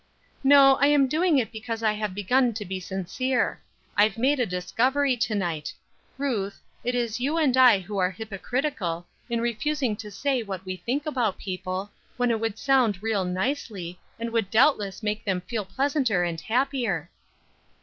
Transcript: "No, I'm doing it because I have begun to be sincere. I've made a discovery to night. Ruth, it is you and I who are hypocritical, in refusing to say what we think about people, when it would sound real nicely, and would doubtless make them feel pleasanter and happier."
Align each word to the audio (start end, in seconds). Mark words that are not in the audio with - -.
"No, 0.43 0.79
I'm 0.81 1.05
doing 1.07 1.37
it 1.37 1.51
because 1.51 1.83
I 1.83 1.93
have 1.93 2.15
begun 2.15 2.55
to 2.55 2.65
be 2.65 2.79
sincere. 2.79 3.61
I've 3.95 4.17
made 4.17 4.39
a 4.39 4.47
discovery 4.47 5.15
to 5.17 5.35
night. 5.35 5.71
Ruth, 6.17 6.59
it 6.83 6.95
is 6.95 7.19
you 7.19 7.37
and 7.37 7.55
I 7.55 7.77
who 7.77 7.99
are 7.99 8.09
hypocritical, 8.09 9.05
in 9.29 9.41
refusing 9.41 9.95
to 9.97 10.09
say 10.09 10.41
what 10.41 10.65
we 10.65 10.77
think 10.77 11.05
about 11.05 11.37
people, 11.37 11.91
when 12.17 12.31
it 12.31 12.39
would 12.39 12.57
sound 12.57 13.03
real 13.03 13.25
nicely, 13.25 13.99
and 14.19 14.31
would 14.31 14.49
doubtless 14.49 15.03
make 15.03 15.23
them 15.23 15.39
feel 15.41 15.65
pleasanter 15.65 16.23
and 16.23 16.41
happier." 16.41 17.11